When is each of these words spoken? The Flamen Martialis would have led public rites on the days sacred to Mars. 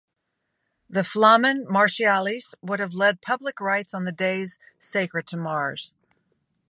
The 0.89 1.03
Flamen 1.03 1.67
Martialis 1.67 2.55
would 2.63 2.79
have 2.79 2.95
led 2.95 3.21
public 3.21 3.59
rites 3.61 3.93
on 3.93 4.03
the 4.03 4.11
days 4.11 4.57
sacred 4.79 5.27
to 5.27 5.37
Mars. 5.37 5.93